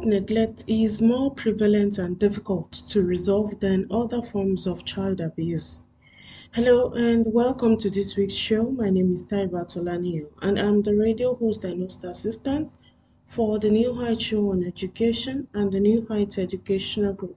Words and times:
Child 0.00 0.12
neglect 0.12 0.64
is 0.66 1.02
more 1.02 1.30
prevalent 1.30 1.98
and 1.98 2.18
difficult 2.18 2.72
to 2.72 3.02
resolve 3.02 3.60
than 3.60 3.86
other 3.90 4.22
forms 4.22 4.66
of 4.66 4.86
child 4.86 5.20
abuse. 5.20 5.82
Hello 6.52 6.94
and 6.94 7.26
welcome 7.34 7.76
to 7.76 7.90
this 7.90 8.16
week's 8.16 8.32
show. 8.32 8.70
My 8.70 8.88
name 8.88 9.12
is 9.12 9.24
Taibat 9.24 9.76
Olaniyan 9.76 10.28
and 10.40 10.58
I'm 10.58 10.80
the 10.80 10.96
radio 10.96 11.34
host 11.34 11.64
and 11.64 11.82
host 11.82 12.02
assistant 12.04 12.72
for 13.26 13.58
the 13.58 13.70
New 13.70 13.92
Heights 13.92 14.24
Show 14.24 14.52
on 14.52 14.64
Education 14.64 15.48
and 15.52 15.70
the 15.70 15.80
New 15.80 16.06
Heights 16.06 16.38
Educational 16.38 17.12
Group. 17.12 17.36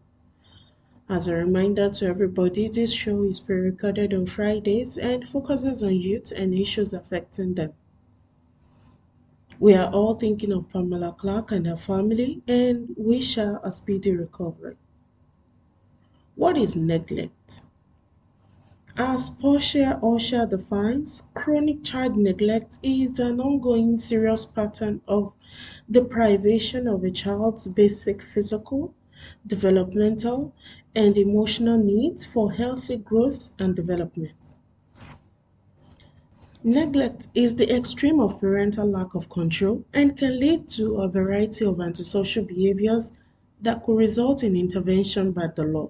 As 1.10 1.28
a 1.28 1.36
reminder 1.36 1.90
to 1.90 2.06
everybody, 2.06 2.70
this 2.70 2.94
show 2.94 3.24
is 3.24 3.42
pre-recorded 3.42 4.14
on 4.14 4.26
Fridays 4.26 4.98
and 4.98 5.28
focuses 5.28 5.84
on 5.84 5.96
youth 5.96 6.32
and 6.34 6.54
issues 6.54 6.94
affecting 6.94 7.56
them. 7.56 7.74
We 9.64 9.76
are 9.76 9.90
all 9.94 10.16
thinking 10.16 10.52
of 10.52 10.70
Pamela 10.72 11.16
Clark 11.18 11.54
and 11.54 11.66
her 11.66 11.78
family 11.78 12.42
and 12.50 12.94
wish 12.98 13.36
her 13.36 13.62
a 13.64 13.72
speedy 13.72 14.12
recovery. 14.12 14.76
What 16.36 16.58
is 16.58 16.76
neglect? 16.76 17.62
As 18.98 19.30
Portia 19.30 20.02
Osher 20.04 20.50
defines, 20.50 21.24
chronic 21.34 21.82
child 21.82 22.18
neglect 22.18 22.78
is 22.84 23.20
an 23.20 23.40
ongoing 23.40 24.00
serious 24.00 24.44
pattern 24.44 25.00
of 25.08 25.32
deprivation 25.90 26.86
of 26.86 27.06
a 27.06 27.12
child's 27.12 27.66
basic 27.68 28.22
physical, 28.22 28.94
developmental, 29.48 30.52
and 30.94 31.16
emotional 31.16 31.78
needs 31.78 32.26
for 32.26 32.52
healthy 32.52 32.98
growth 32.98 33.54
and 33.58 33.78
development. 33.78 34.56
Neglect 36.66 37.28
is 37.36 37.58
the 37.58 37.70
extreme 37.76 38.22
of 38.22 38.40
parental 38.40 38.88
lack 38.88 39.16
of 39.16 39.28
control 39.28 39.84
and 39.94 40.18
can 40.18 40.40
lead 40.40 40.70
to 40.70 40.96
a 41.02 41.10
variety 41.10 41.66
of 41.66 41.82
antisocial 41.82 42.46
behaviors 42.46 43.12
that 43.62 43.84
could 43.84 43.98
result 43.98 44.44
in 44.44 44.56
intervention 44.56 45.34
by 45.34 45.48
the 45.48 45.66
law. 45.66 45.90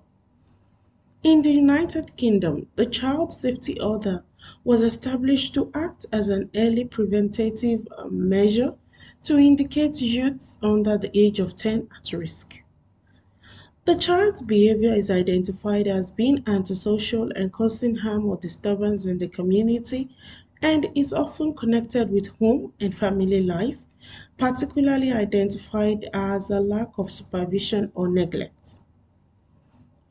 In 1.22 1.44
the 1.44 1.52
United 1.52 2.18
Kingdom, 2.18 2.66
the 2.76 2.88
Child 2.88 3.32
Safety 3.32 3.80
Order 3.80 4.24
was 4.64 4.82
established 4.82 5.54
to 5.54 5.70
act 5.76 6.08
as 6.12 6.28
an 6.30 6.50
early 6.56 6.86
preventative 6.86 7.88
uh, 7.96 8.08
measure 8.08 8.74
to 9.26 9.38
indicate 9.38 10.02
youths 10.02 10.58
under 10.64 10.98
the 10.98 11.16
age 11.16 11.40
of 11.40 11.56
10 11.56 11.88
at 11.96 12.14
risk. 12.14 12.58
The 13.86 13.96
child's 13.96 14.42
behavior 14.42 14.94
is 14.94 15.12
identified 15.12 15.88
as 15.88 16.12
being 16.12 16.42
antisocial 16.48 17.30
and 17.36 17.52
causing 17.52 17.98
harm 17.98 18.26
or 18.26 18.38
disturbance 18.38 19.06
in 19.06 19.20
the 19.20 19.28
community 19.28 20.10
and 20.64 20.88
is 20.96 21.14
often 21.14 21.54
connected 21.54 22.10
with 22.10 22.28
home 22.40 22.74
and 22.80 22.96
family 22.96 23.44
life, 23.44 23.78
particularly 24.38 25.12
identified 25.12 26.10
as 26.14 26.50
a 26.50 26.60
lack 26.60 26.98
of 26.98 27.12
supervision 27.12 27.92
or 27.94 28.08
neglect. 28.08 28.80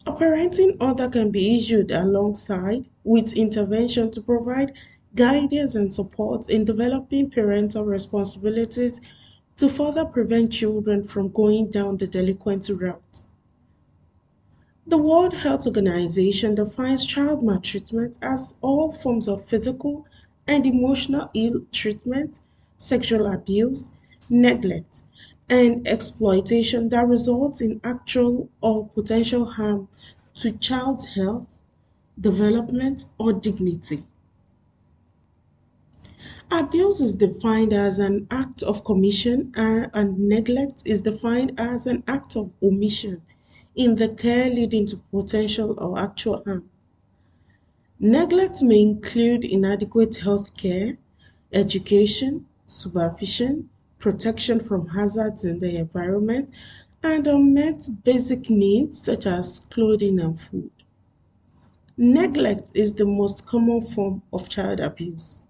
A 0.06 0.12
parenting 0.12 0.76
order 0.78 1.08
can 1.08 1.30
be 1.30 1.56
issued 1.56 1.90
alongside 1.90 2.84
with 3.02 3.32
intervention 3.32 4.10
to 4.10 4.20
provide 4.20 4.74
guidance 5.14 5.74
and 5.74 5.92
support 5.92 6.50
in 6.50 6.64
developing 6.66 7.30
parental 7.30 7.84
responsibilities 7.84 9.00
to 9.56 9.70
further 9.70 10.04
prevent 10.04 10.52
children 10.52 11.02
from 11.02 11.28
going 11.30 11.70
down 11.70 11.96
the 11.96 12.06
delinquent 12.06 12.68
route. 12.68 13.22
The 14.86 14.98
World 14.98 15.32
Health 15.32 15.66
Organization 15.66 16.56
defines 16.56 17.06
child 17.06 17.42
maltreatment 17.42 18.18
as 18.20 18.54
all 18.60 18.92
forms 18.92 19.28
of 19.28 19.44
physical 19.44 20.06
and 20.46 20.66
emotional 20.66 21.30
ill 21.34 21.62
treatment, 21.72 22.40
sexual 22.78 23.26
abuse, 23.26 23.90
neglect, 24.28 25.02
and 25.48 25.86
exploitation 25.88 26.88
that 26.90 27.08
results 27.08 27.60
in 27.60 27.80
actual 27.84 28.48
or 28.60 28.88
potential 28.88 29.44
harm 29.44 29.88
to 30.34 30.52
child's 30.52 31.06
health, 31.06 31.58
development, 32.20 33.06
or 33.18 33.32
dignity. 33.32 34.04
Abuse 36.52 37.00
is 37.00 37.16
defined 37.16 37.72
as 37.72 37.98
an 37.98 38.28
act 38.30 38.62
of 38.62 38.84
commission 38.84 39.52
uh, 39.56 39.88
and 39.92 40.20
neglect 40.28 40.80
is 40.86 41.02
defined 41.02 41.58
as 41.58 41.84
an 41.88 42.04
act 42.06 42.36
of 42.36 42.52
omission 42.62 43.22
in 43.74 43.96
the 43.96 44.08
care 44.08 44.48
leading 44.48 44.86
to 44.86 44.98
potential 45.10 45.74
or 45.78 45.98
actual 45.98 46.40
harm. 46.44 46.70
Neglect 48.04 48.64
may 48.64 48.80
include 48.80 49.44
inadequate 49.44 50.16
health 50.16 50.56
care, 50.56 50.98
education, 51.52 52.46
supervision, 52.66 53.68
protection 54.00 54.58
from 54.58 54.88
hazards 54.88 55.44
in 55.44 55.60
the 55.60 55.76
environment, 55.76 56.50
and 57.04 57.28
unmet 57.28 57.88
basic 58.02 58.50
needs 58.50 59.00
such 59.00 59.24
as 59.24 59.60
clothing 59.70 60.18
and 60.18 60.40
food. 60.40 60.72
Neglect 61.96 62.72
is 62.74 62.92
the 62.92 63.04
most 63.04 63.46
common 63.46 63.80
form 63.80 64.20
of 64.32 64.48
child 64.48 64.80
abuse. 64.80 65.44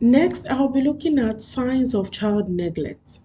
Next, 0.00 0.48
I'll 0.48 0.70
be 0.70 0.82
looking 0.82 1.20
at 1.20 1.40
signs 1.40 1.94
of 1.94 2.10
child 2.10 2.48
neglect. 2.48 3.20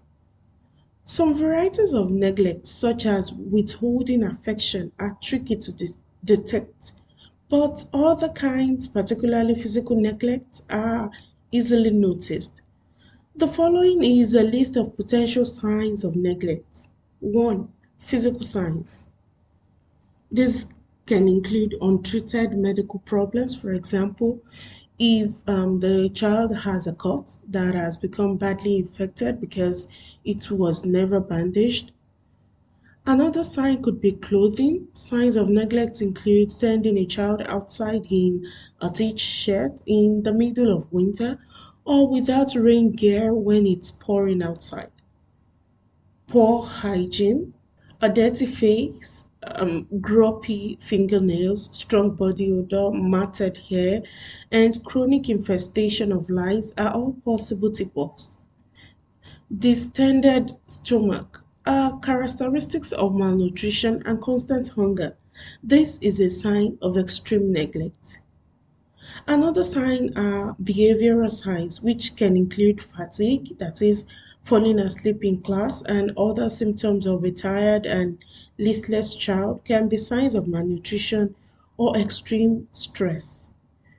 Some 1.03 1.33
varieties 1.33 1.95
of 1.95 2.11
neglect, 2.11 2.67
such 2.67 3.07
as 3.07 3.33
withholding 3.33 4.21
affection, 4.21 4.91
are 4.99 5.17
tricky 5.19 5.55
to 5.55 5.71
de- 5.75 5.95
detect 6.23 6.91
but 7.49 7.85
other 7.93 8.29
kinds, 8.29 8.87
particularly 8.87 9.55
physical 9.55 9.99
neglect, 9.99 10.61
are 10.69 11.09
easily 11.51 11.89
noticed. 11.89 12.53
The 13.35 13.47
following 13.47 14.03
is 14.03 14.35
a 14.35 14.43
list 14.43 14.77
of 14.77 14.95
potential 14.95 15.45
signs 15.45 16.03
of 16.03 16.15
neglect. 16.15 16.89
1. 17.21 17.67
Physical 17.99 18.43
signs. 18.43 19.03
This 20.31 20.67
can 21.07 21.27
include 21.27 21.75
untreated 21.81 22.55
medical 22.55 22.99
problems, 22.99 23.55
for 23.55 23.73
example, 23.73 24.39
if 24.99 25.47
um, 25.47 25.79
the 25.79 26.09
child 26.09 26.55
has 26.55 26.85
a 26.85 26.93
cut 26.93 27.39
that 27.47 27.73
has 27.73 27.97
become 27.97 28.37
badly 28.37 28.77
infected 28.77 29.41
because 29.41 29.87
it 30.23 30.51
was 30.51 30.85
never 30.85 31.19
bandaged, 31.19 31.91
Another 33.09 33.43
sign 33.43 33.81
could 33.81 33.99
be 33.99 34.11
clothing. 34.11 34.87
Signs 34.93 35.35
of 35.35 35.49
neglect 35.49 35.99
include 35.99 36.51
sending 36.51 36.95
a 36.95 37.07
child 37.07 37.41
outside 37.47 38.05
in 38.11 38.45
a 38.83 38.85
a 38.85 38.91
t-shirt 38.91 39.81
in 39.87 40.21
the 40.21 40.31
middle 40.31 40.71
of 40.71 40.93
winter 40.93 41.39
or 41.85 42.07
without 42.07 42.53
rain 42.53 42.91
gear 42.91 43.33
when 43.33 43.65
it's 43.65 43.89
pouring 43.89 44.43
outside. 44.43 44.91
Poor 46.27 46.61
hygiene, 46.61 47.55
a 47.99 48.09
dirty 48.09 48.45
face, 48.45 49.25
um, 49.41 49.87
gropey 49.99 50.77
fingernails, 50.79 51.67
strong 51.75 52.11
body 52.11 52.51
odor, 52.51 52.91
matted 52.91 53.57
hair, 53.57 54.03
and 54.51 54.83
chronic 54.83 55.29
infestation 55.29 56.11
of 56.11 56.29
lice 56.29 56.73
are 56.77 56.91
all 56.91 57.13
possible 57.25 57.71
tip-offs. 57.71 58.41
Distended 59.51 60.55
stomach, 60.67 61.38
are 61.65 61.99
characteristics 61.99 62.91
of 62.91 63.15
malnutrition 63.15 64.01
and 64.05 64.21
constant 64.21 64.69
hunger. 64.69 65.15
This 65.63 65.99
is 66.01 66.19
a 66.19 66.29
sign 66.29 66.77
of 66.81 66.97
extreme 66.97 67.51
neglect. 67.51 68.21
Another 69.27 69.63
sign 69.63 70.17
are 70.17 70.55
behavioral 70.63 71.31
signs, 71.31 71.81
which 71.81 72.15
can 72.15 72.37
include 72.37 72.79
fatigue, 72.79 73.57
that 73.57 73.81
is, 73.81 74.05
falling 74.43 74.79
asleep 74.79 75.23
in 75.23 75.41
class, 75.41 75.81
and 75.83 76.11
other 76.17 76.49
symptoms 76.49 77.05
of 77.05 77.23
a 77.23 77.31
tired 77.31 77.85
and 77.85 78.17
listless 78.57 79.15
child 79.15 79.63
can 79.65 79.87
be 79.89 79.97
signs 79.97 80.35
of 80.35 80.47
malnutrition 80.47 81.35
or 81.77 81.97
extreme 81.97 82.67
stress. 82.71 83.49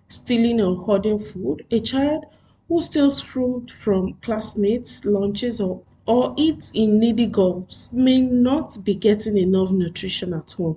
Stealing 0.08 0.60
or 0.60 0.76
hoarding 0.76 1.18
food, 1.18 1.64
a 1.70 1.80
child 1.80 2.24
who 2.68 2.82
steals 2.82 3.20
food 3.20 3.70
from 3.70 4.14
classmates' 4.22 5.04
lunches 5.04 5.60
or, 5.60 5.82
or 6.10 6.34
eats 6.36 6.72
in 6.74 6.98
needy 6.98 7.24
gulps 7.28 7.92
may 7.92 8.20
not 8.20 8.76
be 8.82 8.96
getting 8.96 9.36
enough 9.36 9.70
nutrition 9.70 10.34
at 10.34 10.50
home. 10.50 10.76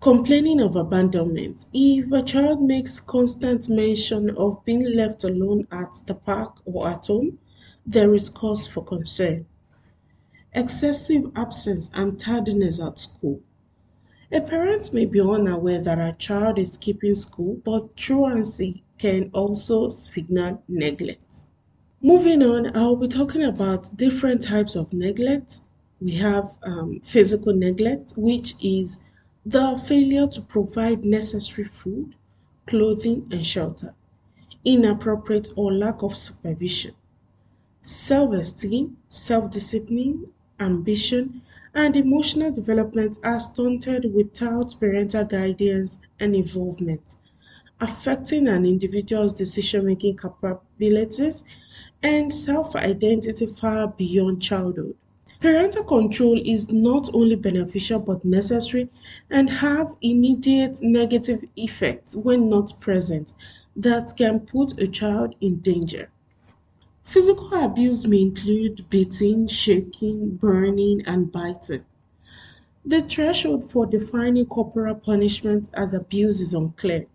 Complaining 0.00 0.60
of 0.60 0.74
abandonment. 0.74 1.68
If 1.72 2.10
a 2.10 2.24
child 2.24 2.60
makes 2.60 2.98
constant 2.98 3.68
mention 3.68 4.30
of 4.30 4.64
being 4.64 4.96
left 4.96 5.22
alone 5.22 5.68
at 5.70 6.02
the 6.08 6.14
park 6.16 6.56
or 6.64 6.88
at 6.88 7.06
home, 7.06 7.38
there 7.86 8.12
is 8.14 8.28
cause 8.28 8.66
for 8.66 8.82
concern. 8.82 9.46
Excessive 10.52 11.30
absence 11.36 11.92
and 11.94 12.18
tardiness 12.18 12.80
at 12.80 12.98
school. 12.98 13.38
A 14.32 14.40
parent 14.40 14.92
may 14.92 15.04
be 15.04 15.20
unaware 15.20 15.78
that 15.78 16.00
a 16.00 16.16
child 16.18 16.58
is 16.58 16.72
skipping 16.72 17.14
school, 17.14 17.60
but 17.64 17.96
truancy 17.96 18.82
can 18.98 19.30
also 19.34 19.86
signal 19.86 20.64
neglect. 20.66 21.46
Moving 22.02 22.42
on, 22.42 22.76
I'll 22.76 22.96
be 22.96 23.08
talking 23.08 23.42
about 23.42 23.96
different 23.96 24.42
types 24.42 24.76
of 24.76 24.92
neglect. 24.92 25.60
We 26.02 26.10
have 26.16 26.58
um, 26.62 27.00
physical 27.00 27.54
neglect, 27.54 28.12
which 28.14 28.56
is 28.62 29.00
the 29.46 29.78
failure 29.88 30.26
to 30.26 30.42
provide 30.42 31.02
necessary 31.02 31.66
food, 31.66 32.14
clothing, 32.66 33.26
and 33.30 33.46
shelter, 33.46 33.94
inappropriate 34.64 35.50
or 35.56 35.72
lack 35.72 36.02
of 36.02 36.18
supervision, 36.18 36.94
self 37.82 38.34
esteem, 38.34 38.96
self 39.08 39.50
discipline, 39.52 40.28
ambition, 40.60 41.42
and 41.74 41.96
emotional 41.96 42.52
development 42.52 43.18
are 43.24 43.40
stunted 43.40 44.14
without 44.14 44.74
parental 44.80 45.24
guidance 45.24 45.98
and 46.20 46.34
involvement, 46.36 47.16
affecting 47.80 48.48
an 48.48 48.64
individual's 48.64 49.34
decision 49.34 49.84
making 49.84 50.16
capabilities 50.16 51.44
and 52.02 52.32
self 52.32 52.74
identity 52.76 53.46
far 53.46 53.88
beyond 53.88 54.42
childhood. 54.42 54.94
Parental 55.40 55.82
control 55.84 56.40
is 56.44 56.70
not 56.70 57.08
only 57.12 57.34
beneficial 57.34 57.98
but 57.98 58.24
necessary 58.24 58.88
and 59.28 59.50
have 59.50 59.96
immediate 60.00 60.80
negative 60.80 61.44
effects 61.56 62.14
when 62.16 62.48
not 62.48 62.78
present 62.80 63.34
that 63.74 64.16
can 64.16 64.38
put 64.38 64.78
a 64.80 64.86
child 64.86 65.34
in 65.40 65.58
danger. 65.58 66.10
Physical 67.04 67.52
abuse 67.54 68.06
may 68.06 68.22
include 68.22 68.88
beating, 68.88 69.46
shaking, 69.48 70.36
burning, 70.36 71.02
and 71.06 71.32
biting. 71.32 71.84
The 72.84 73.02
threshold 73.02 73.70
for 73.70 73.86
defining 73.86 74.46
corporal 74.46 74.94
punishment 74.94 75.70
as 75.74 75.92
abuse 75.92 76.40
is 76.40 76.54
unclear. 76.54 77.06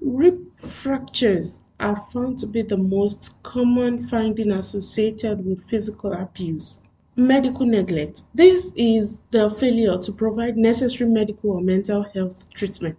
Rib 0.00 0.40
fractures 0.58 1.63
are 1.80 1.96
found 1.96 2.38
to 2.38 2.46
be 2.46 2.62
the 2.62 2.76
most 2.76 3.42
common 3.42 3.98
finding 3.98 4.52
associated 4.52 5.44
with 5.44 5.64
physical 5.64 6.12
abuse. 6.12 6.80
Medical 7.16 7.66
neglect. 7.66 8.24
This 8.34 8.72
is 8.76 9.22
the 9.30 9.50
failure 9.50 9.98
to 9.98 10.12
provide 10.12 10.56
necessary 10.56 11.08
medical 11.10 11.50
or 11.50 11.60
mental 11.60 12.02
health 12.02 12.52
treatment. 12.54 12.98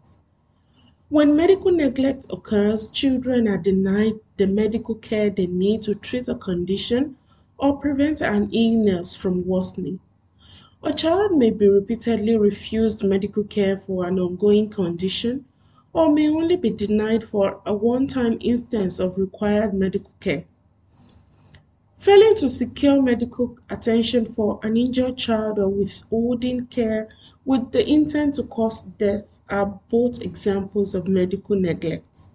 When 1.10 1.36
medical 1.36 1.72
neglect 1.72 2.26
occurs, 2.30 2.92
children 2.92 3.48
are 3.48 3.58
denied 3.58 4.20
the 4.38 4.48
medical 4.48 4.96
care 4.96 5.30
they 5.30 5.48
need 5.48 5.82
to 5.84 5.96
treat 5.96 6.28
a 6.28 6.36
condition 6.36 7.16
or 7.58 7.78
prevent 7.78 8.22
an 8.22 8.50
illness 8.52 9.16
from 9.16 9.46
worsening. 9.46 10.00
A 10.84 10.94
child 10.94 11.38
may 11.38 11.52
be 11.52 11.68
repeatedly 11.68 12.38
refused 12.38 13.04
medical 13.04 13.44
care 13.44 13.78
for 13.78 14.06
an 14.06 14.20
ongoing 14.20 14.70
condition 14.70 15.46
or 15.96 16.12
may 16.12 16.28
only 16.28 16.58
be 16.58 16.70
denied 16.70 17.24
for 17.24 17.62
a 17.66 17.74
one 17.74 18.06
time 18.06 18.38
instance 18.42 19.00
of 19.00 19.18
required 19.18 19.74
medical 19.74 20.12
care. 20.20 20.44
Failing 21.98 22.36
to 22.36 22.50
secure 22.50 23.02
medical 23.02 23.58
attention 23.70 24.26
for 24.26 24.60
an 24.62 24.76
injured 24.76 25.18
child 25.18 25.58
or 25.58 25.70
withholding 25.70 26.68
care 26.68 27.08
with 27.46 27.72
the 27.72 27.90
intent 27.90 28.34
to 28.34 28.44
cause 28.44 28.82
death 28.84 29.40
are 29.50 29.80
both 29.90 30.22
examples 30.22 30.96
of 30.96 31.08
medical 31.08 31.56
neglect. 31.56 32.30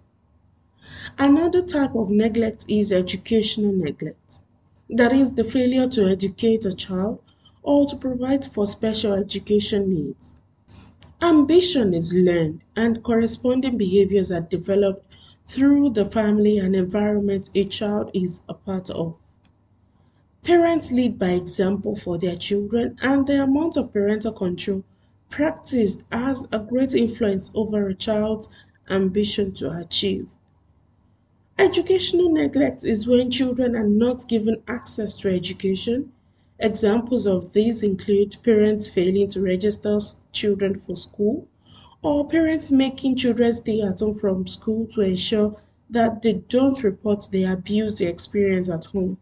Another 1.19 1.61
type 1.61 1.93
of 1.93 2.09
neglect 2.09 2.65
is 2.67 2.91
educational 2.91 3.73
neglect. 3.73 4.41
That 4.89 5.13
is 5.13 5.35
the 5.35 5.43
failure 5.43 5.87
to 5.87 6.09
educate 6.09 6.65
a 6.65 6.73
child 6.73 7.19
or 7.61 7.85
to 7.85 7.95
provide 7.95 8.43
for 8.43 8.65
special 8.65 9.13
education 9.13 9.93
needs. 9.93 10.39
Ambition 11.21 11.93
is 11.93 12.13
learned 12.13 12.59
and 12.75 13.01
corresponding 13.01 13.77
behaviors 13.77 14.29
are 14.29 14.41
developed 14.41 15.05
through 15.45 15.91
the 15.91 16.03
family 16.03 16.57
and 16.57 16.75
environment 16.75 17.49
a 17.55 17.63
child 17.63 18.11
is 18.13 18.41
a 18.49 18.53
part 18.53 18.89
of. 18.89 19.17
Parents 20.43 20.91
lead 20.91 21.17
by 21.17 21.31
example 21.31 21.95
for 21.95 22.19
their 22.19 22.35
children, 22.35 22.95
and 23.01 23.25
the 23.25 23.41
amount 23.41 23.75
of 23.75 23.91
parental 23.91 24.31
control 24.31 24.83
practiced 25.31 26.03
has 26.11 26.45
a 26.51 26.59
great 26.59 26.93
influence 26.93 27.49
over 27.55 27.87
a 27.87 27.95
child's 27.95 28.47
ambition 28.87 29.51
to 29.53 29.75
achieve. 29.75 30.35
Educational 31.57 32.29
neglect 32.29 32.83
is 32.83 33.07
when 33.07 33.31
children 33.31 33.73
are 33.73 33.87
not 33.87 34.27
given 34.27 34.61
access 34.67 35.15
to 35.15 35.29
education. 35.33 36.11
Examples 36.63 37.25
of 37.25 37.53
these 37.53 37.81
include 37.81 38.37
parents 38.43 38.87
failing 38.87 39.27
to 39.29 39.41
register 39.41 39.99
children 40.31 40.75
for 40.75 40.95
school, 40.95 41.47
or 42.03 42.27
parents 42.27 42.69
making 42.69 43.15
children 43.15 43.51
stay 43.51 43.81
at 43.81 43.99
home 43.99 44.13
from 44.13 44.45
school 44.45 44.85
to 44.93 45.01
ensure 45.01 45.55
that 45.89 46.21
they 46.21 46.33
don't 46.33 46.83
report 46.83 47.27
the 47.31 47.43
abuse 47.45 47.97
they 47.97 48.05
experience 48.05 48.69
at 48.69 48.85
home. 48.85 49.17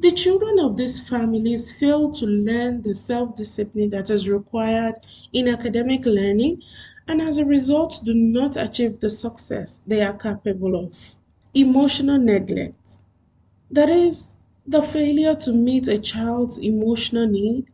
The 0.00 0.10
children 0.10 0.58
of 0.58 0.76
these 0.76 0.98
families 1.08 1.70
fail 1.70 2.10
to 2.12 2.26
learn 2.26 2.82
the 2.82 2.96
self 2.96 3.36
discipline 3.36 3.90
that 3.90 4.10
is 4.10 4.28
required 4.28 4.96
in 5.32 5.46
academic 5.46 6.06
learning 6.06 6.62
and 7.06 7.22
as 7.22 7.38
a 7.38 7.44
result 7.44 8.00
do 8.04 8.14
not 8.14 8.56
achieve 8.56 8.98
the 8.98 9.10
success 9.10 9.80
they 9.86 10.02
are 10.02 10.18
capable 10.18 10.74
of. 10.74 11.16
Emotional 11.54 12.18
neglect 12.18 12.98
that 13.70 13.88
is, 13.88 14.34
the 14.66 14.82
failure 14.82 15.34
to 15.34 15.52
meet 15.52 15.88
a 15.88 15.98
child's 15.98 16.58
emotional 16.58 17.26
need 17.26 17.66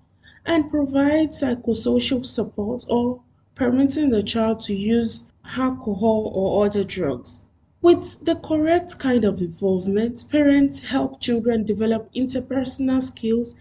and 0.44 0.70
provide 0.70 1.30
psychosocial 1.30 2.24
support 2.24 2.84
or 2.88 3.20
permitting 3.54 4.10
the 4.10 4.22
child 4.22 4.60
to 4.60 4.74
use 4.74 5.24
alcohol 5.56 6.30
or 6.34 6.64
other 6.66 6.84
drugs. 6.84 7.44
With 7.82 8.24
the 8.24 8.36
correct 8.36 8.98
kind 8.98 9.24
of 9.24 9.40
involvement, 9.40 10.24
parents 10.30 10.80
help 10.80 11.20
children 11.20 11.64
develop 11.64 12.08
interpersonal 12.14 13.02
skills 13.02 13.54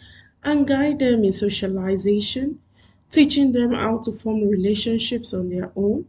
and 0.44 0.67
guide 0.67 1.00
them 1.00 1.24
in 1.24 1.32
socialization, 1.32 2.60
teaching 3.10 3.51
them 3.51 3.74
how 3.74 3.98
to 4.00 4.12
form 4.12 4.48
relationships 4.48 5.34
on 5.34 5.50
their 5.50 5.72
own. 5.75 6.05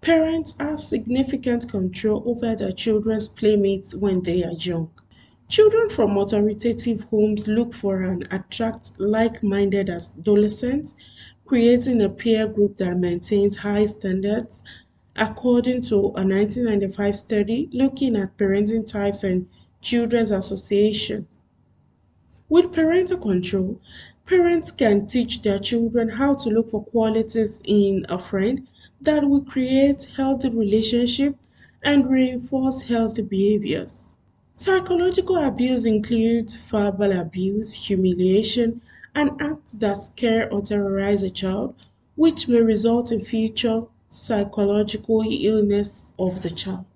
Parents 0.00 0.54
have 0.58 0.80
significant 0.80 1.68
control 1.68 2.22
over 2.26 2.56
their 2.56 2.72
children's 2.72 3.28
playmates 3.28 3.94
when 3.94 4.22
they 4.22 4.42
are 4.42 4.52
young. 4.52 4.90
Children 5.48 5.88
from 5.88 6.18
authoritative 6.18 7.04
homes 7.04 7.48
look 7.48 7.72
for 7.72 8.02
and 8.02 8.28
attract 8.30 9.00
like 9.00 9.42
minded 9.42 9.88
adolescents, 9.88 10.94
creating 11.46 12.02
a 12.02 12.10
peer 12.10 12.46
group 12.46 12.76
that 12.76 12.98
maintains 12.98 13.56
high 13.56 13.86
standards 13.86 14.62
according 15.16 15.80
to 15.82 15.96
a 15.96 16.22
1995 16.22 17.16
study 17.16 17.70
looking 17.72 18.14
at 18.14 18.36
parenting 18.36 18.86
types 18.86 19.24
and 19.24 19.48
children's 19.80 20.30
associations. 20.30 21.40
With 22.50 22.72
parental 22.72 23.16
control, 23.16 23.80
parents 24.26 24.70
can 24.70 25.06
teach 25.06 25.40
their 25.40 25.58
children 25.58 26.10
how 26.10 26.34
to 26.34 26.50
look 26.50 26.68
for 26.68 26.84
qualities 26.84 27.62
in 27.64 28.04
a 28.10 28.18
friend 28.18 28.68
that 29.00 29.26
will 29.26 29.40
create 29.40 30.10
healthy 30.14 30.50
relationship 30.50 31.36
and 31.82 32.10
reinforce 32.10 32.82
healthy 32.82 33.22
behaviors. 33.22 34.14
Psychological 34.58 35.36
abuse 35.36 35.86
includes 35.86 36.56
verbal 36.56 37.16
abuse, 37.16 37.72
humiliation, 37.72 38.80
and 39.14 39.40
acts 39.40 39.74
that 39.74 39.98
scare 39.98 40.52
or 40.52 40.62
terrorize 40.62 41.22
a 41.22 41.30
child, 41.30 41.76
which 42.16 42.48
may 42.48 42.60
result 42.60 43.12
in 43.12 43.20
future 43.20 43.82
psychological 44.08 45.22
illness 45.22 46.12
of 46.18 46.42
the 46.42 46.50
child. 46.50 46.86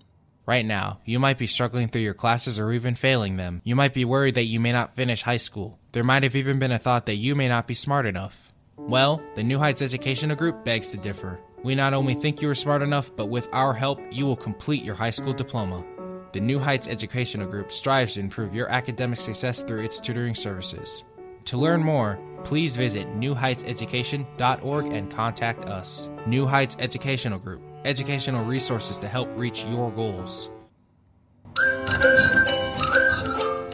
Right 0.45 0.67
now, 0.67 0.99
you 1.05 1.21
might 1.21 1.39
be 1.39 1.47
struggling 1.47 1.87
through 1.87 2.03
your 2.03 2.15
classes 2.15 2.59
or 2.59 2.73
even 2.73 2.97
failing 2.97 3.37
them. 3.37 3.63
You 3.63 3.77
might 3.77 3.95
be 3.95 4.05
worried 4.05 4.35
that 4.35 4.51
you 4.51 4.59
may 4.59 4.73
not 4.73 4.97
finish 4.97 5.23
high 5.23 5.37
school. 5.37 5.79
There 5.93 6.03
might 6.03 6.25
have 6.25 6.35
even 6.35 6.59
been 6.59 6.73
a 6.73 6.81
thought 6.81 7.07
that 7.07 7.15
you 7.15 7.37
may 7.37 7.47
not 7.47 7.69
be 7.69 7.75
smart 7.75 8.07
enough. 8.07 8.51
Well, 8.77 9.23
the 9.37 9.45
New 9.45 9.61
Heights 9.61 9.83
Educational 9.83 10.35
Group 10.35 10.65
begs 10.65 10.91
to 10.91 10.97
differ. 10.97 11.39
We 11.63 11.77
not 11.77 11.95
only 11.95 12.17
think 12.17 12.43
you 12.43 12.51
are 12.51 12.57
smart 12.57 12.83
enough, 12.83 13.13
but 13.15 13.27
with 13.27 13.49
our 13.53 13.73
help, 13.73 14.01
you 14.11 14.27
will 14.27 14.35
complete 14.35 14.83
your 14.83 14.97
high 14.97 15.13
school 15.13 15.33
diploma. 15.33 15.85
The 16.33 16.41
New 16.41 16.59
Heights 16.59 16.89
Educational 16.89 17.47
Group 17.47 17.71
strives 17.71 18.15
to 18.15 18.21
improve 18.21 18.55
your 18.55 18.67
academic 18.71 19.21
success 19.21 19.63
through 19.63 19.85
its 19.85 20.01
tutoring 20.01 20.35
services. 20.35 21.05
To 21.45 21.59
learn 21.59 21.83
more, 21.83 22.19
please 22.43 22.75
visit 22.75 23.07
newheightseducation.org 23.19 24.87
and 24.87 25.11
contact 25.11 25.67
us. 25.67 26.09
New 26.27 26.47
Heights 26.47 26.75
Educational 26.79 27.39
Group, 27.39 27.61
educational 27.85 28.47
resources 28.47 28.99
to 29.01 29.09
help 29.09 29.29
reach 29.37 29.65
your 29.65 29.91
goals. 29.91 30.49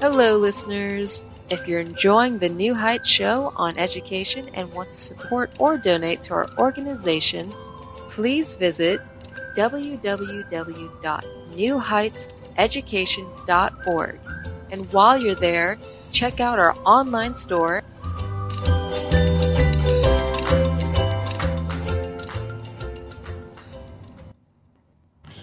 Hello, 0.00 0.36
listeners. 0.36 1.24
If 1.50 1.68
you're 1.68 1.78
enjoying 1.78 2.38
the 2.38 2.48
New 2.48 2.74
Heights 2.74 3.08
show 3.08 3.52
on 3.54 3.78
education 3.78 4.48
and 4.54 4.72
want 4.72 4.90
to 4.90 4.98
support 4.98 5.52
or 5.60 5.78
donate 5.78 6.22
to 6.22 6.34
our 6.34 6.48
organization, 6.58 7.52
please 8.08 8.56
visit 8.56 9.00
www.newheightseducation.org. 12.58 14.18
And 14.70 14.92
while 14.92 15.18
you're 15.18 15.34
there, 15.34 15.78
check 16.12 16.40
out 16.40 16.58
our 16.58 16.74
online 16.84 17.34
store 17.34 17.82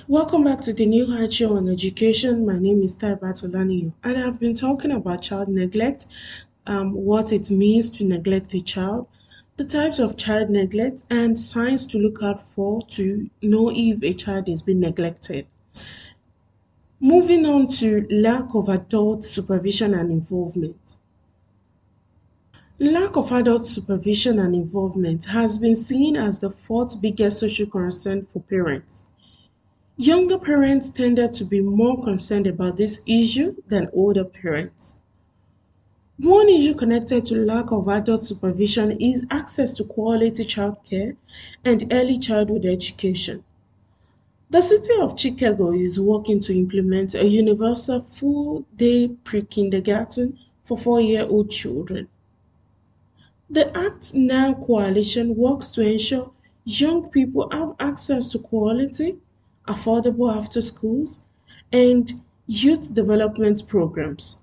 Welcome 0.08 0.44
back 0.44 0.62
to 0.62 0.74
the 0.74 0.86
New 0.86 1.12
Heights 1.12 1.36
Show 1.36 1.58
on 1.58 1.68
Education. 1.68 2.46
My 2.46 2.60
name 2.60 2.84
is 2.84 2.96
Taibat 2.96 3.44
Olaniyan, 3.44 3.92
and 4.04 4.18
I've 4.20 4.40
been 4.40 4.54
talking 4.54 4.92
about 4.92 5.24
child 5.24 5.50
neglect, 5.50 6.06
um, 6.68 6.94
what 6.94 7.32
it 7.32 7.50
means 7.50 7.90
to 7.92 8.06
neglect 8.06 8.54
a 8.54 8.62
child, 8.62 9.08
the 9.58 9.66
types 9.66 9.98
of 9.98 10.16
child 10.16 10.52
neglect, 10.52 11.06
and 11.10 11.40
signs 11.40 11.88
to 11.88 11.98
look 11.98 12.22
out 12.22 12.42
for 12.42 12.84
to 12.90 13.28
know 13.42 13.72
if 13.74 14.04
a 14.04 14.14
child 14.14 14.48
is 14.48 14.62
being 14.62 14.80
neglected. 14.80 15.48
Moving 17.00 17.46
on 17.46 17.68
to 17.80 18.06
lack 18.12 18.54
of 18.54 18.68
adult 18.68 19.24
supervision 19.24 19.94
and 19.94 20.12
involvement. 20.12 20.98
Lack 22.80 23.18
of 23.18 23.34
adult 23.34 23.66
supervision 23.66 24.40
and 24.40 24.56
involvement 24.56 25.26
has 25.26 25.58
been 25.58 25.76
seen 25.76 26.16
as 26.16 26.40
the 26.40 26.50
fourth 26.50 27.02
biggest 27.02 27.42
social 27.42 27.66
concern 27.68 28.26
for 28.32 28.40
parents. 28.40 29.04
Younger 29.98 30.40
parents 30.40 30.90
tended 30.92 31.34
to 31.36 31.46
be 31.46 31.62
more 31.62 32.04
concerned 32.04 32.48
about 32.48 32.78
this 32.78 33.02
issue 33.08 33.56
than 33.68 33.90
older 33.94 34.26
parents. 34.26 35.00
One 36.20 36.50
issue 36.50 36.74
connected 36.74 37.24
to 37.28 37.36
lack 37.36 37.72
of 37.72 37.88
adult 37.88 38.26
supervision 38.26 39.00
is 39.00 39.26
access 39.32 39.74
to 39.76 39.86
quality 39.86 40.44
childcare 40.44 41.16
and 41.64 41.88
early 41.90 42.20
childhood 42.20 42.66
education. 42.66 43.46
The 44.56 44.62
city 44.62 44.94
of 45.02 45.20
Chicago 45.20 45.74
is 45.74 46.00
working 46.00 46.40
to 46.40 46.58
implement 46.58 47.14
a 47.14 47.28
universal 47.28 48.00
full 48.00 48.64
day 48.78 49.10
pre 49.10 49.42
kindergarten 49.42 50.40
for 50.64 50.78
four 50.78 51.02
year 51.02 51.28
old 51.28 51.52
children. 51.52 52.08
The 53.50 53.78
Act 53.78 54.14
Now 54.14 54.54
coalition 54.54 55.36
works 55.36 55.68
to 55.72 55.82
ensure 55.82 56.32
young 56.64 57.10
people 57.10 57.50
have 57.52 57.76
access 57.82 58.30
to 58.30 58.40
quality 58.40 59.18
affordable 59.68 60.34
after 60.34 60.62
schools, 60.62 61.20
and 61.74 62.14
youth 62.48 62.94
development 62.96 63.68
programs. 63.68 64.38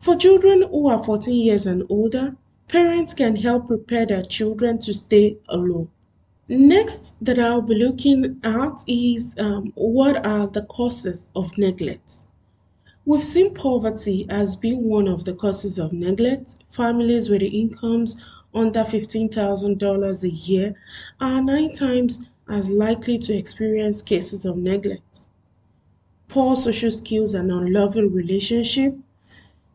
For 0.00 0.16
children 0.16 0.62
who 0.62 0.88
are 0.88 1.04
14 1.04 1.32
years 1.32 1.66
and 1.66 1.84
older, 1.88 2.36
parents 2.66 3.14
can 3.14 3.36
help 3.36 3.68
prepare 3.68 4.06
their 4.06 4.24
children 4.24 4.80
to 4.80 4.92
stay 4.92 5.38
alone. 5.48 5.88
Next, 6.48 7.24
that 7.24 7.40
I'll 7.40 7.60
be 7.60 7.74
looking 7.74 8.40
at 8.44 8.84
is 8.86 9.34
um, 9.36 9.72
what 9.74 10.24
are 10.24 10.46
the 10.46 10.62
causes 10.62 11.28
of 11.34 11.58
neglect? 11.58 12.22
We've 13.04 13.24
seen 13.24 13.52
poverty 13.52 14.26
as 14.28 14.54
being 14.54 14.88
one 14.88 15.08
of 15.08 15.24
the 15.24 15.34
causes 15.34 15.76
of 15.76 15.92
neglect. 15.92 16.56
Families 16.70 17.28
with 17.28 17.42
incomes 17.42 18.16
under 18.54 18.84
$15,000 18.84 20.22
a 20.22 20.28
year 20.28 20.74
are 21.20 21.42
nine 21.42 21.72
times 21.72 22.22
as 22.48 22.70
likely 22.70 23.18
to 23.18 23.36
experience 23.36 24.00
cases 24.00 24.44
of 24.44 24.56
neglect. 24.56 25.24
Poor 26.28 26.54
social 26.54 26.92
skills 26.92 27.34
and 27.34 27.50
unloving 27.50 28.12
relationship. 28.12 28.96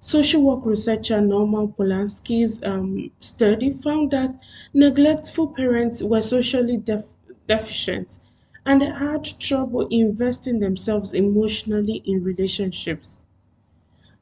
Social 0.02 0.42
work 0.44 0.66
researcher 0.66 1.22
Norman 1.22 1.70
Polansky's 1.70 2.62
um, 2.64 3.10
study 3.22 3.72
found 3.72 4.12
that 4.12 4.38
neglectful 4.74 5.48
parents 5.48 6.04
were 6.04 6.22
socially 6.22 6.76
def- 6.76 7.16
deficient 7.48 8.20
and 8.66 8.82
had 8.84 9.24
trouble 9.40 9.88
investing 9.90 10.60
themselves 10.60 11.14
emotionally 11.14 12.04
in 12.06 12.22
relationships. 12.22 13.22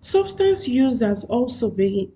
Substance 0.01 0.67
use 0.67 0.99
has 0.99 1.23
also 1.23 1.69
been 1.69 2.11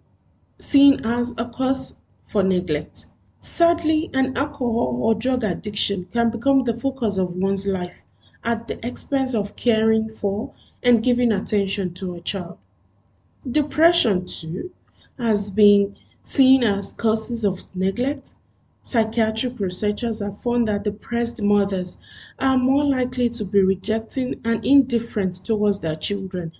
seen 0.60 1.05
as 1.05 1.34
a 1.38 1.46
cause 1.46 1.96
for 2.25 2.43
neglect. 2.43 3.08
Sadly, 3.41 4.10
an 4.13 4.38
alcohol 4.38 5.00
or 5.01 5.15
drug 5.15 5.43
addiction 5.46 6.05
can 6.12 6.29
become 6.29 6.65
the 6.65 6.74
focus 6.74 7.17
of 7.17 7.36
one's 7.38 7.65
life 7.67 8.05
at 8.43 8.67
the 8.67 8.86
expense 8.86 9.34
of 9.34 9.55
caring 9.55 10.10
for 10.10 10.51
and 10.84 11.03
giving 11.03 11.32
attention 11.32 11.93
to 11.96 12.15
a 12.15 12.22
child. 12.22 12.58
Depression, 13.50 14.25
too, 14.25 14.71
has 15.17 15.51
been 15.51 15.95
seen 16.21 16.63
as 16.63 16.93
causes 16.93 17.43
of 17.43 17.65
neglect. 17.75 18.33
Psychiatric 18.83 19.59
researchers 19.59 20.19
have 20.19 20.41
found 20.41 20.67
that 20.67 20.83
depressed 20.85 21.41
mothers 21.41 21.97
are 22.39 22.57
more 22.57 22.85
likely 22.85 23.29
to 23.29 23.43
be 23.43 23.62
rejecting 23.62 24.39
and 24.45 24.65
indifferent 24.65 25.35
towards 25.35 25.81
their 25.81 25.95
children, 25.97 26.53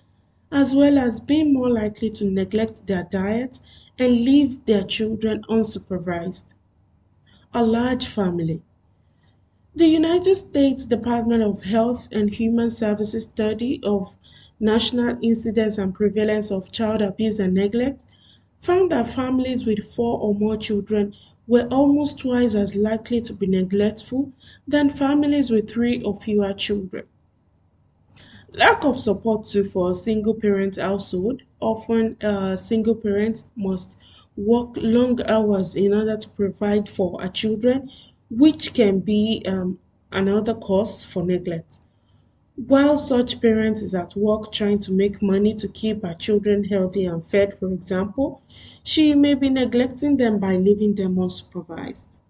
as 0.52 0.74
well 0.76 0.98
as 0.98 1.20
being 1.20 1.52
more 1.54 1.70
likely 1.70 2.10
to 2.10 2.30
neglect 2.30 2.86
their 2.86 3.04
diet 3.04 3.60
and 3.98 4.12
leave 4.12 4.64
their 4.66 4.84
children 4.84 5.42
unsupervised 5.48 6.54
a 7.54 7.64
large 7.64 8.06
family. 8.06 8.60
The 9.76 9.86
United 9.86 10.34
States 10.34 10.86
Department 10.86 11.42
of 11.42 11.62
Health 11.62 12.08
and 12.10 12.28
Human 12.30 12.70
Services 12.70 13.22
study 13.24 13.80
of 13.84 14.16
national 14.60 15.18
incidence 15.22 15.78
and 15.78 15.94
prevalence 15.94 16.50
of 16.50 16.72
child 16.72 17.02
abuse 17.02 17.38
and 17.38 17.54
neglect 17.54 18.04
found 18.60 18.90
that 18.92 19.08
families 19.08 19.66
with 19.66 19.78
four 19.92 20.18
or 20.20 20.34
more 20.34 20.56
children 20.56 21.14
were 21.46 21.68
almost 21.70 22.18
twice 22.18 22.54
as 22.54 22.74
likely 22.74 23.20
to 23.20 23.32
be 23.32 23.46
neglectful 23.46 24.32
than 24.66 24.88
families 24.90 25.50
with 25.50 25.70
three 25.70 26.02
or 26.02 26.16
fewer 26.16 26.52
children. 26.52 27.04
Lack 28.54 28.84
of 28.86 28.98
support 29.00 29.44
too 29.44 29.64
for 29.64 29.90
a 29.90 29.94
single 29.94 30.32
parent 30.32 30.76
household. 30.76 31.42
Often, 31.60 32.16
a 32.22 32.56
single 32.56 32.94
parent 32.94 33.44
must 33.54 33.98
work 34.34 34.76
long 34.78 35.20
hours 35.28 35.74
in 35.76 35.92
order 35.92 36.16
to 36.16 36.28
provide 36.30 36.88
for 36.88 37.20
our 37.20 37.28
children, 37.28 37.90
which 38.30 38.72
can 38.72 39.00
be 39.00 39.42
um, 39.46 39.78
another 40.10 40.54
cause 40.54 41.04
for 41.04 41.22
neglect. 41.22 41.80
While 42.56 42.98
such 42.98 43.40
parent 43.40 43.82
is 43.82 43.96
at 43.96 44.14
work 44.14 44.52
trying 44.52 44.78
to 44.80 44.92
make 44.92 45.20
money 45.20 45.54
to 45.54 45.66
keep 45.66 46.04
her 46.04 46.14
children 46.14 46.62
healthy 46.62 47.04
and 47.04 47.22
fed, 47.22 47.58
for 47.58 47.72
example, 47.72 48.42
she 48.84 49.12
may 49.16 49.34
be 49.34 49.50
neglecting 49.50 50.18
them 50.18 50.38
by 50.38 50.56
leaving 50.56 50.94
them 50.94 51.16
unsupervised. 51.16 52.20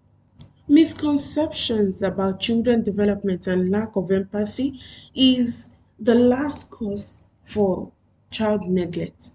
Misconceptions 0.67 2.01
about 2.01 2.39
children 2.39 2.81
development 2.81 3.45
and 3.45 3.69
lack 3.69 3.95
of 3.95 4.09
empathy 4.09 4.79
is 5.13 5.69
the 5.99 6.15
last 6.15 6.71
cause 6.71 7.25
for 7.43 7.91
child 8.31 8.67
neglect. 8.67 9.29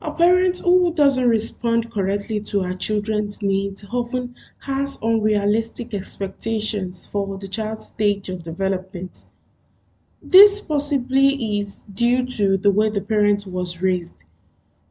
A 0.00 0.12
parent 0.12 0.60
who 0.60 0.94
doesn't 0.94 1.28
respond 1.28 1.90
correctly 1.90 2.38
to 2.42 2.60
her 2.60 2.74
children's 2.74 3.42
needs 3.42 3.84
often 3.92 4.36
has 4.60 5.00
unrealistic 5.02 5.92
expectations 5.92 7.06
for 7.06 7.36
the 7.38 7.48
child's 7.48 7.86
stage 7.86 8.28
of 8.28 8.44
development. 8.44 9.26
This 10.24 10.60
possibly 10.60 11.58
is 11.58 11.82
due 11.92 12.24
to 12.36 12.56
the 12.56 12.70
way 12.70 12.90
the 12.90 13.00
parent 13.00 13.44
was 13.44 13.82
raised. 13.82 14.22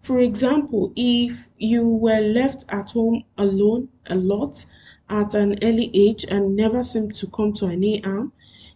For 0.02 0.20
example, 0.20 0.92
if 0.98 1.50
you 1.58 1.88
were 1.88 2.20
left 2.20 2.66
at 2.68 2.90
home 2.90 3.24
alone 3.38 3.88
a 4.08 4.16
lot 4.16 4.66
at 5.10 5.34
an 5.34 5.58
early 5.64 5.90
age 5.94 6.26
and 6.28 6.58
never 6.58 6.84
seemed 6.84 7.16
to 7.16 7.28
come 7.28 7.54
to 7.54 7.68
any 7.68 8.02
harm, 8.02 8.34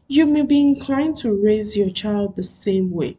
you 0.07 0.25
may 0.25 0.43
be 0.43 0.61
inclined 0.61 1.17
to 1.17 1.33
raise 1.33 1.75
your 1.75 1.89
child 1.89 2.37
the 2.37 2.43
same 2.43 2.89
way. 2.89 3.17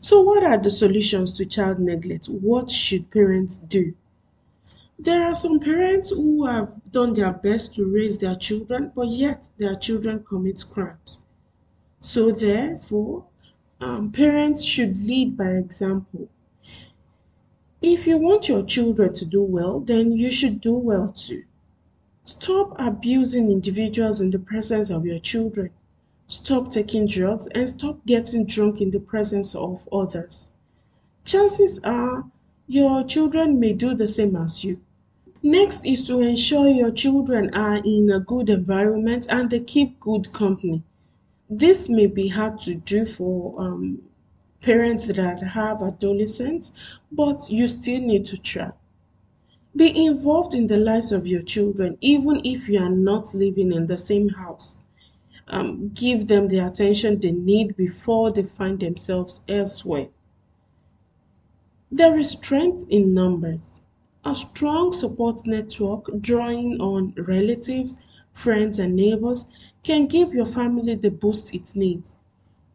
So, 0.00 0.22
what 0.22 0.42
are 0.44 0.56
the 0.56 0.70
solutions 0.70 1.32
to 1.32 1.44
child 1.44 1.78
neglect? 1.78 2.24
What 2.30 2.70
should 2.70 3.10
parents 3.10 3.58
do? 3.58 3.92
There 4.98 5.26
are 5.26 5.34
some 5.34 5.60
parents 5.60 6.10
who 6.10 6.46
have 6.46 6.90
done 6.90 7.12
their 7.12 7.34
best 7.34 7.74
to 7.74 7.84
raise 7.84 8.18
their 8.18 8.36
children, 8.36 8.92
but 8.96 9.08
yet 9.08 9.50
their 9.58 9.76
children 9.76 10.24
commit 10.26 10.64
crimes. 10.70 11.20
So, 12.08 12.30
therefore, 12.30 13.24
um, 13.80 14.12
parents 14.12 14.62
should 14.62 14.96
lead 14.96 15.36
by 15.36 15.48
example. 15.54 16.28
If 17.82 18.06
you 18.06 18.16
want 18.16 18.48
your 18.48 18.62
children 18.62 19.12
to 19.14 19.24
do 19.24 19.42
well, 19.42 19.80
then 19.80 20.12
you 20.12 20.30
should 20.30 20.60
do 20.60 20.78
well 20.78 21.10
too. 21.10 21.42
Stop 22.24 22.76
abusing 22.78 23.50
individuals 23.50 24.20
in 24.20 24.30
the 24.30 24.38
presence 24.38 24.88
of 24.88 25.04
your 25.04 25.18
children. 25.18 25.70
Stop 26.28 26.70
taking 26.70 27.08
drugs 27.08 27.48
and 27.48 27.68
stop 27.68 28.06
getting 28.06 28.46
drunk 28.46 28.80
in 28.80 28.92
the 28.92 29.00
presence 29.00 29.56
of 29.56 29.88
others. 29.90 30.50
Chances 31.24 31.80
are 31.80 32.30
your 32.68 33.02
children 33.02 33.58
may 33.58 33.72
do 33.72 33.96
the 33.96 34.06
same 34.06 34.36
as 34.36 34.62
you. 34.62 34.78
Next 35.42 35.84
is 35.84 36.06
to 36.06 36.20
ensure 36.20 36.68
your 36.68 36.92
children 36.92 37.52
are 37.52 37.82
in 37.84 38.08
a 38.12 38.20
good 38.20 38.48
environment 38.48 39.26
and 39.28 39.50
they 39.50 39.58
keep 39.58 39.98
good 39.98 40.32
company. 40.32 40.84
This 41.48 41.88
may 41.88 42.06
be 42.06 42.28
hard 42.28 42.58
to 42.60 42.74
do 42.74 43.04
for 43.04 43.60
um, 43.62 44.02
parents 44.62 45.06
that 45.06 45.42
have 45.42 45.80
adolescents, 45.80 46.72
but 47.12 47.48
you 47.48 47.68
still 47.68 48.00
need 48.00 48.24
to 48.26 48.36
try. 48.36 48.72
Be 49.76 50.06
involved 50.06 50.54
in 50.54 50.66
the 50.66 50.76
lives 50.76 51.12
of 51.12 51.26
your 51.26 51.42
children, 51.42 51.98
even 52.00 52.40
if 52.44 52.68
you 52.68 52.80
are 52.80 52.90
not 52.90 53.32
living 53.32 53.72
in 53.72 53.86
the 53.86 53.98
same 53.98 54.30
house. 54.30 54.80
Um, 55.46 55.90
give 55.94 56.26
them 56.26 56.48
the 56.48 56.58
attention 56.58 57.20
they 57.20 57.30
need 57.30 57.76
before 57.76 58.32
they 58.32 58.42
find 58.42 58.80
themselves 58.80 59.44
elsewhere. 59.48 60.08
There 61.92 62.18
is 62.18 62.30
strength 62.30 62.86
in 62.88 63.14
numbers. 63.14 63.80
A 64.24 64.34
strong 64.34 64.90
support 64.90 65.46
network 65.46 66.20
drawing 66.20 66.80
on 66.80 67.14
relatives, 67.16 67.98
friends, 68.32 68.80
and 68.80 68.96
neighbors 68.96 69.46
can 69.86 70.08
give 70.08 70.34
your 70.34 70.44
family 70.44 70.96
the 70.96 71.10
boost 71.12 71.54
it 71.54 71.76
needs. 71.76 72.16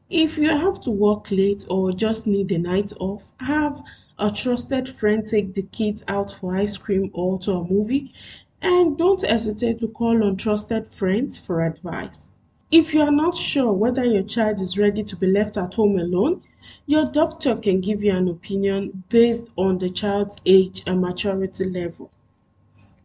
If 0.09 0.37
you 0.37 0.47
have 0.47 0.79
to 0.79 0.91
work 0.91 1.29
late 1.29 1.65
or 1.69 1.91
just 1.91 2.25
need 2.25 2.49
a 2.53 2.57
night 2.57 2.93
off, 3.01 3.33
have 3.41 3.83
a 4.17 4.31
trusted 4.31 4.87
friend 4.87 5.27
take 5.27 5.53
the 5.53 5.63
kids 5.63 6.05
out 6.07 6.31
for 6.31 6.55
ice 6.55 6.77
cream 6.77 7.11
or 7.13 7.37
to 7.39 7.51
a 7.51 7.67
movie, 7.67 8.13
and 8.61 8.97
don't 8.97 9.21
hesitate 9.23 9.79
to 9.79 9.89
call 9.89 10.23
on 10.23 10.37
trusted 10.37 10.87
friends 10.87 11.37
for 11.37 11.61
advice. 11.63 12.31
If 12.71 12.93
you 12.93 13.01
are 13.01 13.11
not 13.11 13.35
sure 13.35 13.73
whether 13.73 14.05
your 14.05 14.23
child 14.23 14.61
is 14.61 14.77
ready 14.77 15.03
to 15.03 15.17
be 15.17 15.27
left 15.27 15.57
at 15.57 15.73
home 15.73 15.99
alone, 15.99 16.41
your 16.85 17.11
doctor 17.11 17.57
can 17.57 17.81
give 17.81 18.01
you 18.01 18.13
an 18.13 18.29
opinion 18.29 19.03
based 19.09 19.47
on 19.57 19.79
the 19.79 19.89
child's 19.89 20.39
age 20.45 20.81
and 20.87 21.01
maturity 21.01 21.65
level. 21.65 22.09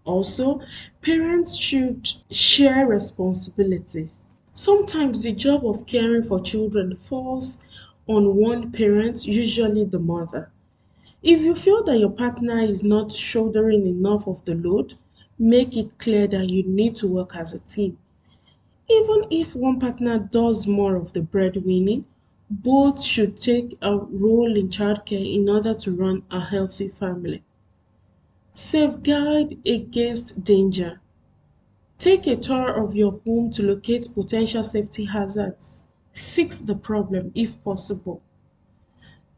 Also, 0.07 0.61
parents 1.03 1.57
should 1.57 2.09
share 2.31 2.87
responsibilities. 2.87 4.35
Sometimes 4.55 5.23
the 5.23 5.33
job 5.33 5.67
of 5.67 5.87
caring 5.87 6.23
for 6.23 6.41
children 6.41 6.97
falls 6.97 7.67
on 8.07 8.37
one 8.37 8.73
parent, 8.73 9.27
usually 9.27 9.85
the 9.85 9.99
mother. 9.99 10.51
If 11.23 11.43
you 11.43 11.55
feel 11.55 11.83
that 11.85 11.99
your 11.99 12.11
partner 12.11 12.61
is 12.61 12.85
not 12.85 13.11
shouldering 13.13 13.87
enough 13.87 14.29
of 14.29 14.45
the 14.45 14.55
load, 14.55 14.95
make 15.39 15.77
it 15.77 15.99
clear 15.99 16.29
that 16.29 16.49
you 16.49 16.63
need 16.63 16.97
to 16.97 17.09
work 17.09 17.37
as 17.37 17.53
a 17.53 17.59
team. 17.59 17.99
Even 18.89 19.25
if 19.31 19.57
one 19.57 19.81
partner 19.81 20.19
does 20.19 20.69
more 20.69 20.95
of 20.95 21.13
the 21.13 21.21
breadwinning, 21.21 22.05
both 22.49 23.03
should 23.03 23.37
take 23.37 23.77
a 23.83 23.97
role 23.99 24.57
in 24.57 24.69
childcare 24.69 25.35
in 25.35 25.49
order 25.49 25.75
to 25.75 25.91
run 25.91 26.23
a 26.31 26.39
healthy 26.39 26.89
family. 26.89 27.43
Safeguard 28.59 29.59
against 29.67 30.43
danger. 30.43 31.03
Take 31.99 32.27
a 32.27 32.37
tour 32.37 32.83
of 32.83 32.97
your 32.97 33.21
home 33.27 33.51
to 33.51 33.63
locate 33.63 34.09
potential 34.15 34.65
safety 34.65 35.05
hazards. 35.05 35.83
Fix 36.15 36.63
the 36.63 36.75
problem 36.75 37.33
if 37.35 37.63
possible. 37.63 38.23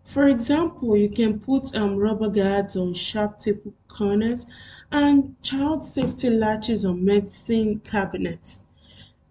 For 0.04 0.28
example, 0.28 0.96
you 0.96 1.08
can 1.08 1.40
put 1.40 1.74
um, 1.74 1.96
rubber 1.96 2.28
guards 2.28 2.76
on 2.76 2.94
sharp 2.94 3.40
tip 3.40 3.66
corners 3.88 4.46
and 4.92 5.34
child 5.42 5.82
safety 5.82 6.30
latches 6.30 6.84
on 6.84 7.04
medicine 7.04 7.80
cabinets. 7.80 8.60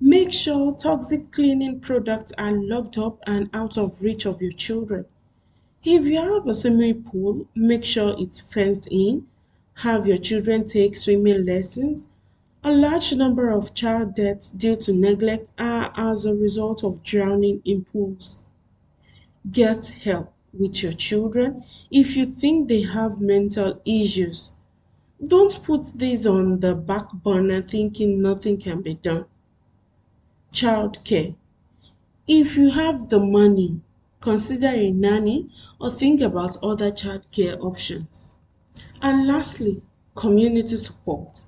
Make 0.02 0.34
sure 0.34 0.76
toxic 0.76 1.32
cleaning 1.32 1.80
products 1.80 2.34
are 2.38 2.52
locked 2.52 2.98
up 2.98 3.20
and 3.26 3.50
out 3.54 3.78
of 3.78 4.02
reach 4.02 4.26
of 4.26 4.42
your 4.42 4.52
children. 4.52 5.06
If 5.86 6.04
you 6.04 6.20
have 6.20 6.46
a 6.46 6.54
swimming 6.54 7.04
pool, 7.04 7.48
make 7.56 7.86
sure 7.86 8.16
it's 8.20 8.42
fenced 8.42 8.90
in. 8.92 9.28
Have 9.82 10.08
your 10.08 10.18
children 10.18 10.66
take 10.66 10.96
swimming 10.96 11.46
lessons. 11.46 12.08
A 12.64 12.72
large 12.76 13.14
number 13.14 13.52
of 13.52 13.76
child 13.76 14.16
deaths 14.16 14.50
due 14.50 14.76
to 14.78 14.92
neglect 14.92 15.52
are 15.60 15.94
as 15.96 16.26
a 16.26 16.34
result 16.34 16.84
of 16.84 17.04
drowning 17.04 17.62
in 17.64 17.86
pools. 17.86 18.46
Get 19.52 19.86
help 19.90 20.34
with 20.52 20.82
your 20.82 20.94
children 20.94 21.64
if 21.92 22.18
you 22.18 22.26
think 22.26 22.68
they 22.68 22.82
have 22.82 23.22
mental 23.22 23.80
issues. 23.86 24.54
Don't 25.24 25.62
put 25.62 25.86
these 25.96 26.26
on 26.26 26.60
the 26.60 26.74
back 26.74 27.14
burner 27.14 27.62
thinking 27.62 28.20
nothing 28.20 28.58
can 28.58 28.82
be 28.82 28.96
done. 28.96 29.26
Child 30.52 31.04
care. 31.04 31.36
If 32.28 32.58
you 32.58 32.72
have 32.72 33.10
the 33.10 33.20
money, 33.20 33.82
consider 34.22 34.70
a 34.70 34.90
nanny 34.90 35.50
or 35.80 35.92
think 35.92 36.20
about 36.20 36.58
other 36.64 36.90
child 36.90 37.28
care 37.32 37.64
options. 37.64 38.37
And 39.02 39.28
lastly, 39.28 39.82
community 40.16 40.78
support. 40.78 41.46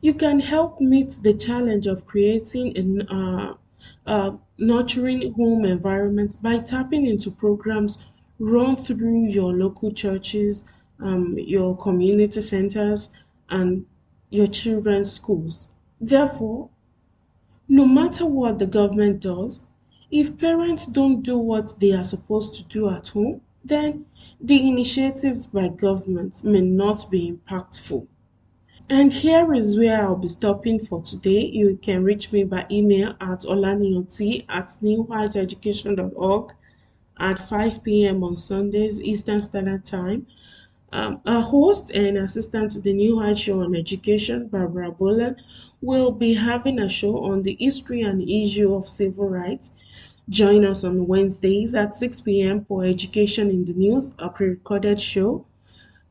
You 0.00 0.14
can 0.14 0.40
help 0.40 0.80
meet 0.80 1.18
the 1.22 1.34
challenge 1.34 1.86
of 1.86 2.06
creating 2.06 2.76
a 2.76 3.14
uh, 3.14 3.54
uh, 4.06 4.36
nurturing 4.58 5.32
home 5.32 5.64
environment 5.64 6.36
by 6.42 6.58
tapping 6.58 7.06
into 7.06 7.30
programs 7.30 8.02
run 8.38 8.76
through 8.76 9.26
your 9.28 9.52
local 9.52 9.92
churches, 9.92 10.66
um, 11.00 11.38
your 11.38 11.76
community 11.76 12.40
centers, 12.40 13.10
and 13.48 13.86
your 14.30 14.46
children's 14.46 15.12
schools. 15.12 15.70
Therefore, 16.00 16.68
no 17.68 17.86
matter 17.86 18.26
what 18.26 18.58
the 18.58 18.66
government 18.66 19.20
does, 19.20 19.64
if 20.10 20.38
parents 20.38 20.86
don't 20.86 21.22
do 21.22 21.38
what 21.38 21.78
they 21.80 21.92
are 21.92 22.04
supposed 22.04 22.54
to 22.56 22.64
do 22.64 22.88
at 22.90 23.08
home, 23.08 23.40
then 23.64 24.04
the 24.40 24.68
initiatives 24.68 25.46
by 25.46 25.68
government 25.68 26.44
may 26.44 26.60
not 26.60 27.10
be 27.10 27.32
impactful. 27.32 28.06
And 28.90 29.12
here 29.12 29.54
is 29.54 29.78
where 29.78 30.02
I'll 30.02 30.16
be 30.16 30.28
stopping 30.28 30.78
for 30.78 31.00
today. 31.00 31.46
You 31.46 31.78
can 31.80 32.04
reach 32.04 32.30
me 32.30 32.44
by 32.44 32.66
email 32.70 33.14
at 33.20 33.40
olanioti 33.40 34.44
at 34.48 34.66
newhiteeducation.org 34.82 36.52
at 37.18 37.48
5 37.48 37.82
p.m. 37.82 38.22
on 38.22 38.36
Sundays, 38.36 39.00
Eastern 39.00 39.40
Standard 39.40 39.86
Time. 39.86 40.26
Um, 40.92 41.20
a 41.24 41.40
host 41.40 41.90
and 41.92 42.18
assistant 42.18 42.72
to 42.72 42.80
the 42.80 42.92
New 42.92 43.18
Heights 43.18 43.40
Show 43.40 43.62
on 43.62 43.74
Education, 43.74 44.48
Barbara 44.48 44.92
Boland, 44.92 45.36
will 45.80 46.12
be 46.12 46.34
having 46.34 46.78
a 46.78 46.88
show 46.88 47.24
on 47.24 47.42
the 47.42 47.56
history 47.58 48.02
and 48.02 48.22
issue 48.22 48.74
of 48.74 48.88
civil 48.88 49.28
rights. 49.28 49.72
Join 50.28 50.64
us 50.64 50.84
on 50.84 51.06
Wednesdays 51.06 51.74
at 51.74 51.96
6 51.96 52.22
p.m. 52.22 52.64
for 52.64 52.82
Education 52.82 53.50
in 53.50 53.66
the 53.66 53.74
News, 53.74 54.14
a 54.18 54.30
pre 54.30 54.48
recorded 54.48 54.98
show. 54.98 55.44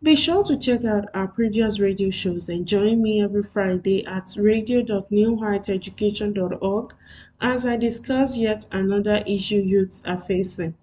Be 0.04 0.15
sure 0.15 0.43
to 0.43 0.56
check 0.56 0.86
out 0.86 1.06
our 1.15 1.28
previous 1.28 1.80
radio 1.80 2.12
shows 2.12 2.47
and 2.47 2.67
join 2.67 3.02
me 3.02 3.23
every 3.23 3.41
Friday 3.41 4.06
at 4.06 4.36
radio.newheighteducation.org 4.38 6.93
as 7.41 7.65
I 7.65 7.76
discuss 7.78 8.38
yet 8.38 8.67
another 8.71 9.23
issue 9.26 9.62
youths 9.62 10.04
are 10.06 10.19
facing. 10.19 10.76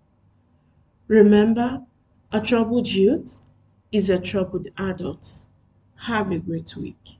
Remember, 1.06 1.84
a 2.32 2.40
troubled 2.40 2.88
youth 2.88 3.42
is 3.92 4.10
a 4.10 4.18
troubled 4.18 4.66
adult. 4.76 5.38
Have 5.96 6.32
a 6.32 6.38
great 6.38 6.76
week. 6.76 7.19